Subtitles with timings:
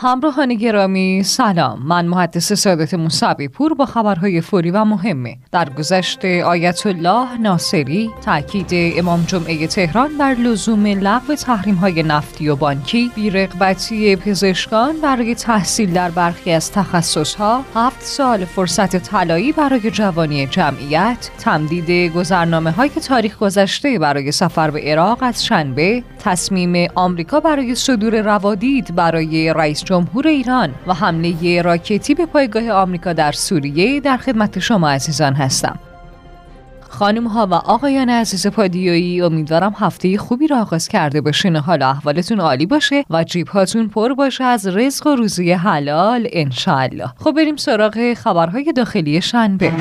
[0.00, 1.82] همراهان گرامی سلام.
[1.82, 8.10] من محدث سادت موسوی پور با خبرهای فوری و مهمه در گذشت آیت الله ناصری
[8.24, 15.34] تاکید امام جمعه تهران بر لزوم لغو تحریم های نفتی و بانکی بیرغبتی پزشکان برای
[15.34, 22.70] تحصیل در برخی از تخصص ها هفت سال فرصت طلایی برای جوانی جمعیت تمدید گذرنامه
[22.70, 29.52] های تاریخ گذشته برای سفر به عراق از شنبه تصمیم آمریکا برای صدور روادید برای
[29.54, 35.34] رئیس جمهور ایران و حمله راکتی به پایگاه آمریکا در سوریه در خدمت شما عزیزان
[35.34, 35.78] هستم.
[36.88, 41.56] خانم ها و آقایان عزیز پادیویی امیدوارم هفته خوبی را آغاز کرده باشین.
[41.56, 46.28] و حالا احوالتون عالی باشه و جیب هاتون پر باشه از رزق و روزی حلال
[46.32, 49.72] انشالله خب بریم سراغ خبرهای داخلی شنبه.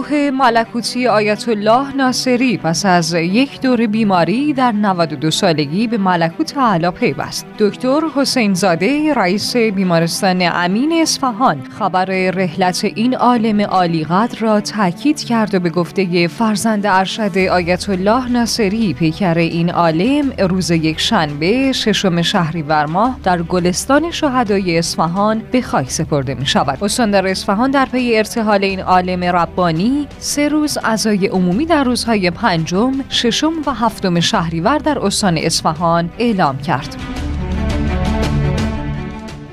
[0.00, 6.56] روح ملکوتی آیت الله ناصری پس از یک دور بیماری در 92 سالگی به ملکوت
[6.56, 7.46] اعلی پیوست.
[7.58, 15.24] دکتر حسین زاده رئیس بیمارستان امین اصفهان خبر رحلت این عالم عالی قدر را تاکید
[15.24, 21.72] کرد و به گفته فرزند ارشد آیت الله ناصری پیکر این عالم روز یک شنبه
[21.72, 26.84] ششم شهریور ماه در گلستان شهدای اصفهان به خاک سپرده می شود.
[26.84, 32.92] استاندار اصفهان در پی ارتحال این عالم ربانی سه روز عزای عمومی در روزهای پنجم،
[33.08, 36.96] ششم و هفتم شهریور در استان اصفهان اعلام کرد.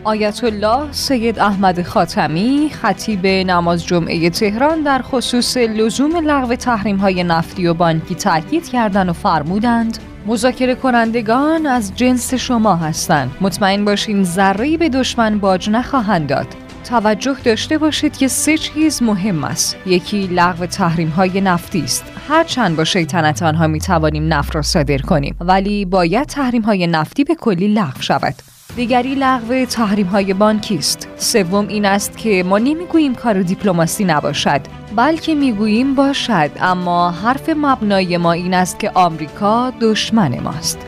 [0.08, 7.24] آیت الله سید احمد خاتمی خطیب نماز جمعه تهران در خصوص لزوم لغو تحریم های
[7.24, 14.24] نفتی و بانکی تاکید کردند و فرمودند مذاکره کنندگان از جنس شما هستند مطمئن باشین
[14.24, 16.48] ذره به دشمن باج نخواهند داد
[16.88, 19.78] توجه داشته باشید که سه چیز مهم است.
[19.86, 22.04] یکی لغو تحریم های نفتی است.
[22.30, 27.24] هرچند با شیطنت آنها می توانیم نفت را صادر کنیم ولی باید تحریم های نفتی
[27.24, 28.36] به کلی لغو شود.
[28.76, 31.08] دیگری لغو تحریم های بانکی است.
[31.18, 34.62] سوم این است که ما نمی‌گوییم کار دیپلماسی نباشد
[34.96, 40.80] بلکه می‌گوییم باشد اما حرف مبنای ما این است که آمریکا دشمن ماست.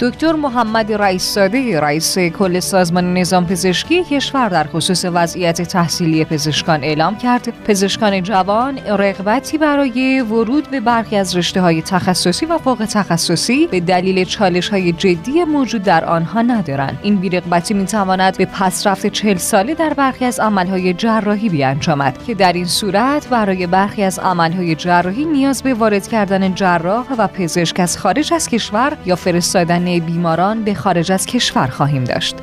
[0.00, 6.84] دکتر محمد رئیس ساده رئیس کل سازمان نظام پزشکی کشور در خصوص وضعیت تحصیلی پزشکان
[6.84, 7.52] اعلام کرد.
[7.64, 13.80] پزشکان جوان رغبتی برای ورود به برخی از رشته های تخصصی و فوق تخصصی به
[13.80, 16.98] دلیل چالش های جدی موجود در آنها ندارند.
[17.02, 22.34] این بیرغبتی می تواند به پسرفت چهل ساله در برخی از عملهای جراحی بیانجامد که
[22.34, 27.80] در این صورت برای برخی از عملهای جراحی نیاز به وارد کردن جراح و پزشک
[27.80, 32.36] از خارج از کشور یا فرستادن بیماران به خارج از کشور خواهیم داشت.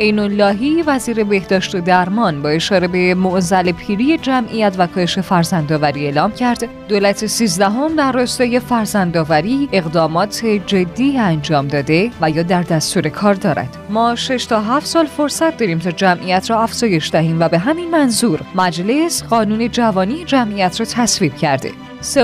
[0.00, 6.04] عین اللهی وزیر بهداشت و درمان با اشاره به معزل پیری جمعیت و کاهش فرزندآوری
[6.04, 6.68] اعلام کرد.
[6.88, 13.76] دولت سیزدهم در راستای فرزندآوری اقدامات جدی انجام داده و یا در دستور کار دارد.
[13.90, 17.90] ما 6 تا 7 سال فرصت داریم تا جمعیت را افزایش دهیم و به همین
[17.90, 21.70] منظور مجلس قانون جوانی جمعیت را تصویب کرده.
[22.12, 22.16] 3.5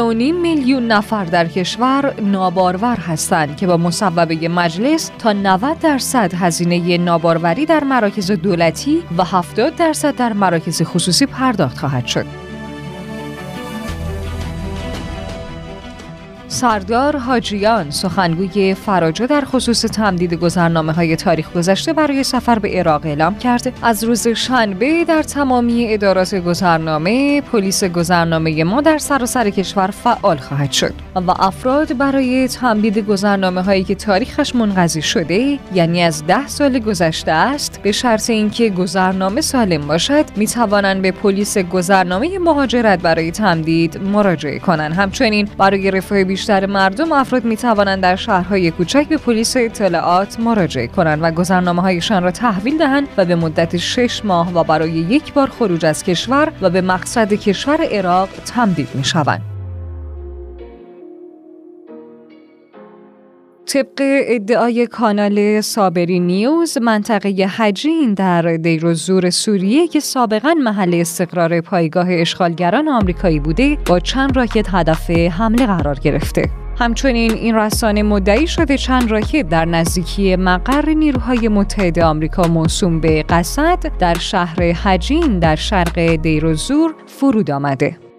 [0.43, 7.67] میلیون نفر در کشور نابارور هستند که با مصوبه مجلس تا 90 درصد هزینه ناباروری
[7.67, 12.50] در مراکز دولتی و 70 درصد در مراکز خصوصی پرداخت خواهد شد.
[16.61, 23.07] سردار حاجیان سخنگوی فراجا در خصوص تمدید گذرنامه های تاریخ گذشته برای سفر به عراق
[23.07, 23.73] اعلام کرد.
[23.83, 30.73] از روز شنبه در تمامی ادارات گذرنامه پلیس گذرنامه ما در سراسر کشور فعال خواهد
[30.73, 36.79] شد و افراد برای تمدید گذرنامه هایی که تاریخش منقضی شده یعنی از ده سال
[36.79, 43.31] گذشته است به شرط اینکه گذرنامه سالم باشد می توانند به پلیس گذرنامه مهاجرت برای
[43.31, 44.93] تمدید مراجعه کنند.
[44.93, 50.87] همچنین برای رفاه بیشتر مردم افراد می توانند در شهرهای کوچک به پلیس اطلاعات مراجعه
[50.87, 55.33] کنند و گذرنامه هایشان را تحویل دهند و به مدت شش ماه و برای یک
[55.33, 59.50] بار خروج از کشور و به مقصد کشور عراق تمدید می شوند.
[63.73, 71.61] طبق ادعای کانال سابری نیوز منطقه حجین در دیر زور سوریه که سابقا محل استقرار
[71.61, 76.51] پایگاه اشغالگران آمریکایی بوده با چند راکت هدف حمله قرار گرفته.
[76.79, 83.23] همچنین این رسانه مدعی شده چند راکت در نزدیکی مقر نیروهای متحد آمریکا موسوم به
[83.23, 88.10] قصد در شهر حجین در شرق دیر زور فرود آمده.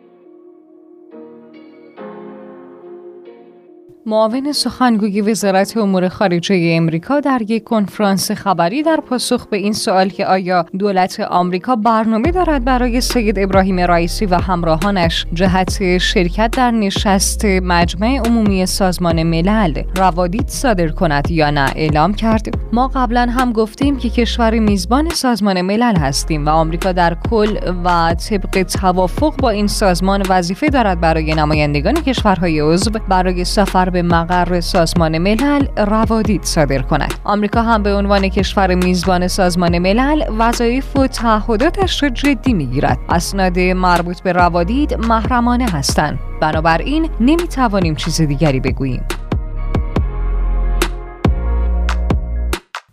[4.06, 10.10] معاون سخنگوی وزارت امور خارجه امریکا در یک کنفرانس خبری در پاسخ به این سوال
[10.10, 16.72] که آیا دولت آمریکا برنامه دارد برای سید ابراهیم رئیسی و همراهانش جهت شرکت در
[16.72, 22.56] نشست مجمع عمومی سازمان ملل روادید صادر کند یا نه اعلام کرد.
[22.74, 28.14] ما قبلا هم گفتیم که کشور میزبان سازمان ملل هستیم و آمریکا در کل و
[28.14, 34.60] طبق توافق با این سازمان وظیفه دارد برای نمایندگان کشورهای عضو برای سفر به مقر
[34.60, 37.14] سازمان ملل روادید صادر کند.
[37.24, 42.98] آمریکا هم به عنوان کشور میزبان سازمان ملل وظایف و تعهداتش را جدی می‌گیرد.
[43.10, 46.20] اسناد مربوط به روادید محرمانه هستند.
[46.42, 49.04] بنابراین نمی‌توانیم چیز دیگری بگوییم.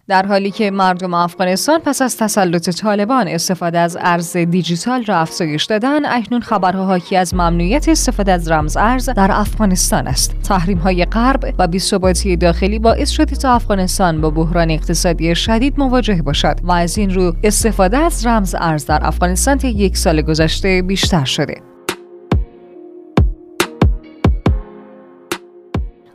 [0.09, 5.65] در حالی که مردم افغانستان پس از تسلط طالبان استفاده از ارز دیجیتال را افزایش
[5.65, 10.35] دادن اکنون خبرها حاکی از ممنوعیت استفاده از رمز ارز در افغانستان است.
[10.43, 16.23] تحریم های غرب و بیثباتی داخلی باعث شده تا افغانستان با بحران اقتصادی شدید مواجه
[16.23, 20.83] باشد و از این رو استفاده از رمز ارز در افغانستان تا یک سال گذشته
[20.83, 21.68] بیشتر شده.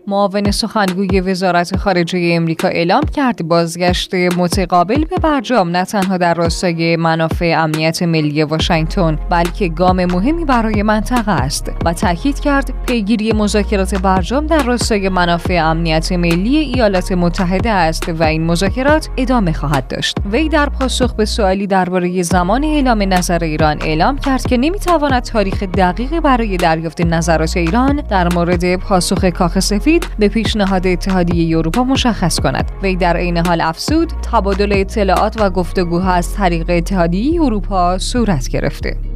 [0.08, 6.96] معاون سخنگوی وزارت خارجه امریکا اعلام کرد بازگشت متقابل به برجام نه تنها در راستای
[6.96, 13.96] منافع امنیت ملی واشنگتن بلکه گام مهمی برای منطقه است و تاکید کرد پیگیری مذاکرات
[13.96, 20.18] برجام در راستای منافع امنیت ملی ایالات متحده است و این مذاکرات ادامه خواهد داشت.
[20.32, 25.64] وی در پاسخ به سوالی درباره زمان اعلام نظر ایران اعلام کرد که نمی‌تواند تاریخ
[25.64, 32.40] دقیقی برای دریافت نظرات ایران در مورد پاسخ کاخ سفید به پیشنهاد اتحادیه اروپا مشخص
[32.40, 32.72] کند.
[32.84, 39.13] وی در عین حال افسود تبادل اطلاعات و گفتگوها از طریق اتحادیه اروپا صورت گرفته.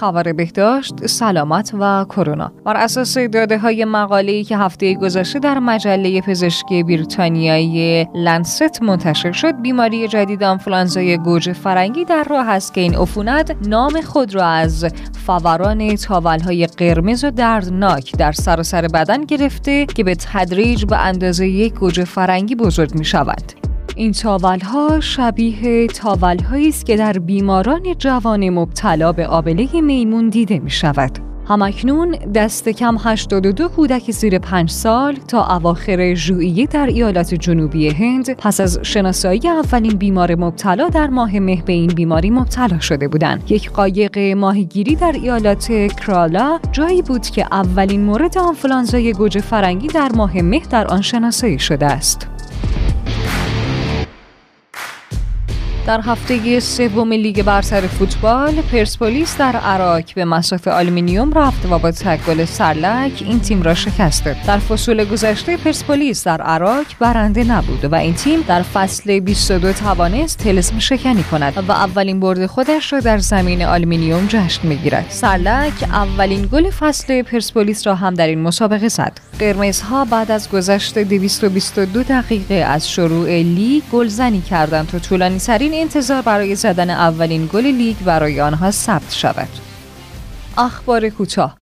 [0.00, 2.52] خبر بهداشت، سلامت و کرونا.
[2.64, 9.62] بر اساس داده های مقاله که هفته گذشته در مجله پزشکی بریتانیایی لنست منتشر شد،
[9.62, 14.86] بیماری جدید آنفولانزای گوجه فرنگی در راه است که این عفونت نام خود را از
[15.26, 15.96] فوران
[16.44, 22.04] های قرمز و دردناک در سراسر بدن گرفته که به تدریج به اندازه یک گوجه
[22.04, 23.67] فرنگی بزرگ می شود.
[23.98, 30.58] این تاول ها شبیه تاول است که در بیماران جوان مبتلا به آبله میمون دیده
[30.58, 31.18] می شود.
[31.48, 38.36] همکنون دست کم 82 کودک زیر 5 سال تا اواخر ژوئیه در ایالات جنوبی هند
[38.36, 43.50] پس از شناسایی اولین بیمار مبتلا در ماه مه به این بیماری مبتلا شده بودند.
[43.50, 50.12] یک قایق ماهیگیری در ایالات کرالا جایی بود که اولین مورد آنفولانزای گوجه فرنگی در
[50.14, 52.37] ماه مه در آن شناسایی شده است.
[55.88, 61.90] در هفته سوم لیگ برتر فوتبال پرسپولیس در اراک به مصاف آلومینیوم رفت و با
[61.90, 67.94] تک سرلک این تیم را شکست در فصول گذشته پرسپولیس در اراک برنده نبود و
[67.94, 73.18] این تیم در فصل 22 توانست طلسم شکنی کند و اولین برد خودش را در
[73.18, 75.06] زمین آلومینیوم جشن می‌گیرد.
[75.08, 79.20] سرلک اولین گل فصل پرسپولیس را هم در این مسابقه زد.
[79.38, 86.22] قرمزها بعد از گذشت 222 دقیقه از شروع لیگ گلزنی کردند تا طولانی ترین انتظار
[86.22, 89.48] برای زدن اولین گل لیگ برای آنها ثبت شود.
[90.58, 91.58] اخبار کوتاه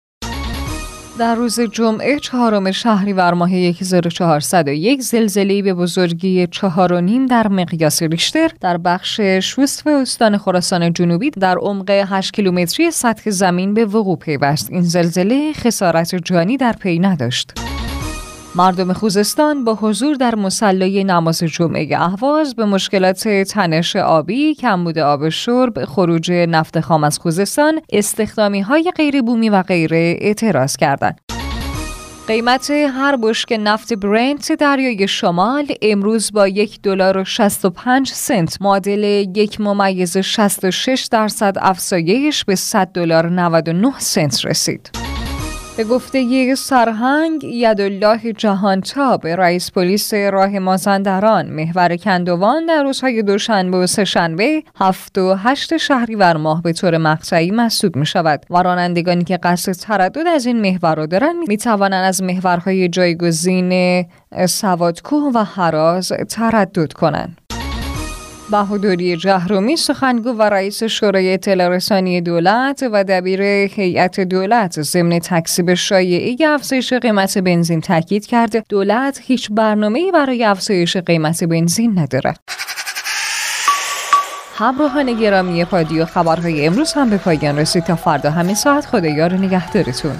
[1.18, 8.02] در روز جمعه چهارم شهریور ماه 1401 زلزله به بزرگی چهار و نیم در مقیاس
[8.02, 13.84] ریشتر در بخش شوست و استان خراسان جنوبی در عمق 8 کیلومتری سطح زمین به
[13.84, 14.70] وقوع پیوست.
[14.70, 17.75] این زلزله خسارت جانی در پی نداشت.
[18.56, 25.28] مردم خوزستان با حضور در مسلای نماز جمعه اهواز به مشکلات تنش آبی، کمبود آب
[25.28, 31.20] شرب، خروج نفت خام از خوزستان، استخدامی های غیر بومی و غیره اعتراض کردند.
[32.26, 39.02] قیمت هر بشک نفت برنت دریای شمال امروز با یک دلار و 65 سنت معادل
[39.36, 45.05] یک ممیز 66 درصد افزایش به 100 دلار 99 سنت رسید.
[45.76, 53.86] به گفته سرهنگ یدالله جهانتاب رئیس پلیس راه مازندران محور کندوان در روزهای دوشنبه و
[53.86, 59.36] سهشنبه هفت و هشت شهریور ماه به طور مقطعی مسدود می شود و رانندگانی که
[59.36, 64.04] قصد تردد از این محور را دارند می توانند از محورهای جایگزین
[64.48, 67.45] سوادکوه و حراز تردد کنند.
[68.50, 76.48] بهادری جهرومی سخنگو و رئیس شورای اطلاع دولت و دبیر هیئت دولت ضمن تکسیب شایعه
[76.48, 82.34] افزایش قیمت بنزین تاکید کرده دولت هیچ برنامه‌ای برای افزایش قیمت بنزین نداره.
[84.54, 87.84] همراهان گرامی پادیو خبرهای امروز هم به پایان رسید.
[87.84, 90.16] تا فردا همین ساعت خدایار نگهدارتون.